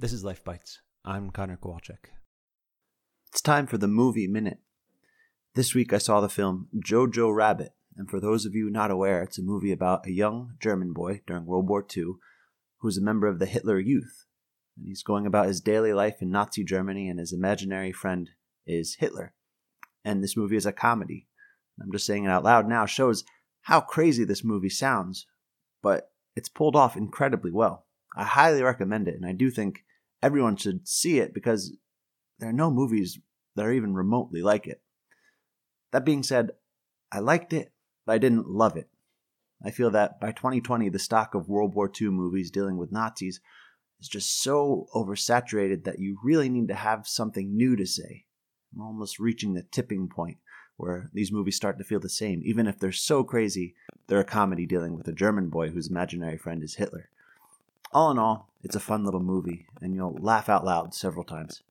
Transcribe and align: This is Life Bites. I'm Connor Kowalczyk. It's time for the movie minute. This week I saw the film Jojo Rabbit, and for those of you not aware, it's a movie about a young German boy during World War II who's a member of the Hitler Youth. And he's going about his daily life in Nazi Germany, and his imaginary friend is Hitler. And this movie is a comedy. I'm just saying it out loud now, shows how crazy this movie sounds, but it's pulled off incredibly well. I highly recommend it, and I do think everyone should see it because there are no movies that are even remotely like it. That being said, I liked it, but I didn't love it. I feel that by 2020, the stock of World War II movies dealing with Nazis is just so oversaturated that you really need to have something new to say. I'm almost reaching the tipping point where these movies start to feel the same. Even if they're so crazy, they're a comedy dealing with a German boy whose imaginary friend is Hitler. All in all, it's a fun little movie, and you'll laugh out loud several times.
This 0.00 0.12
is 0.12 0.22
Life 0.22 0.44
Bites. 0.44 0.80
I'm 1.04 1.32
Connor 1.32 1.56
Kowalczyk. 1.56 2.12
It's 3.32 3.42
time 3.42 3.66
for 3.66 3.78
the 3.78 3.88
movie 3.88 4.28
minute. 4.28 4.58
This 5.56 5.74
week 5.74 5.92
I 5.92 5.98
saw 5.98 6.20
the 6.20 6.28
film 6.28 6.68
Jojo 6.76 7.34
Rabbit, 7.34 7.72
and 7.96 8.08
for 8.08 8.20
those 8.20 8.46
of 8.46 8.54
you 8.54 8.70
not 8.70 8.92
aware, 8.92 9.24
it's 9.24 9.40
a 9.40 9.42
movie 9.42 9.72
about 9.72 10.06
a 10.06 10.12
young 10.12 10.54
German 10.60 10.92
boy 10.92 11.22
during 11.26 11.46
World 11.46 11.68
War 11.68 11.84
II 11.84 12.12
who's 12.76 12.96
a 12.96 13.02
member 13.02 13.26
of 13.26 13.40
the 13.40 13.46
Hitler 13.46 13.80
Youth. 13.80 14.26
And 14.76 14.86
he's 14.86 15.02
going 15.02 15.26
about 15.26 15.48
his 15.48 15.60
daily 15.60 15.92
life 15.92 16.22
in 16.22 16.30
Nazi 16.30 16.62
Germany, 16.62 17.08
and 17.08 17.18
his 17.18 17.32
imaginary 17.32 17.90
friend 17.90 18.30
is 18.68 18.98
Hitler. 19.00 19.34
And 20.04 20.22
this 20.22 20.36
movie 20.36 20.56
is 20.56 20.66
a 20.66 20.70
comedy. 20.70 21.26
I'm 21.82 21.90
just 21.90 22.06
saying 22.06 22.24
it 22.24 22.30
out 22.30 22.44
loud 22.44 22.68
now, 22.68 22.86
shows 22.86 23.24
how 23.62 23.80
crazy 23.80 24.22
this 24.22 24.44
movie 24.44 24.70
sounds, 24.70 25.26
but 25.82 26.12
it's 26.36 26.48
pulled 26.48 26.76
off 26.76 26.96
incredibly 26.96 27.50
well. 27.50 27.87
I 28.16 28.24
highly 28.24 28.62
recommend 28.62 29.08
it, 29.08 29.14
and 29.14 29.26
I 29.26 29.32
do 29.32 29.50
think 29.50 29.84
everyone 30.22 30.56
should 30.56 30.88
see 30.88 31.18
it 31.18 31.34
because 31.34 31.72
there 32.38 32.48
are 32.48 32.52
no 32.52 32.70
movies 32.70 33.18
that 33.54 33.66
are 33.66 33.72
even 33.72 33.94
remotely 33.94 34.42
like 34.42 34.66
it. 34.66 34.82
That 35.92 36.04
being 36.04 36.22
said, 36.22 36.52
I 37.10 37.20
liked 37.20 37.52
it, 37.52 37.72
but 38.06 38.12
I 38.12 38.18
didn't 38.18 38.48
love 38.48 38.76
it. 38.76 38.88
I 39.64 39.70
feel 39.70 39.90
that 39.90 40.20
by 40.20 40.32
2020, 40.32 40.88
the 40.88 40.98
stock 40.98 41.34
of 41.34 41.48
World 41.48 41.74
War 41.74 41.90
II 42.00 42.08
movies 42.08 42.50
dealing 42.50 42.76
with 42.76 42.92
Nazis 42.92 43.40
is 44.00 44.08
just 44.08 44.40
so 44.42 44.86
oversaturated 44.94 45.84
that 45.84 45.98
you 45.98 46.18
really 46.22 46.48
need 46.48 46.68
to 46.68 46.74
have 46.74 47.08
something 47.08 47.56
new 47.56 47.74
to 47.76 47.86
say. 47.86 48.24
I'm 48.74 48.82
almost 48.82 49.18
reaching 49.18 49.54
the 49.54 49.62
tipping 49.62 50.08
point 50.08 50.38
where 50.76 51.10
these 51.12 51.32
movies 51.32 51.56
start 51.56 51.78
to 51.78 51.84
feel 51.84 51.98
the 51.98 52.08
same. 52.08 52.40
Even 52.44 52.68
if 52.68 52.78
they're 52.78 52.92
so 52.92 53.24
crazy, 53.24 53.74
they're 54.06 54.20
a 54.20 54.24
comedy 54.24 54.64
dealing 54.64 54.96
with 54.96 55.08
a 55.08 55.12
German 55.12 55.48
boy 55.48 55.70
whose 55.70 55.88
imaginary 55.88 56.38
friend 56.38 56.62
is 56.62 56.76
Hitler. 56.76 57.10
All 57.92 58.10
in 58.10 58.18
all, 58.18 58.48
it's 58.62 58.76
a 58.76 58.80
fun 58.80 59.04
little 59.04 59.20
movie, 59.20 59.66
and 59.80 59.94
you'll 59.94 60.18
laugh 60.20 60.48
out 60.48 60.64
loud 60.64 60.94
several 60.94 61.24
times. 61.24 61.62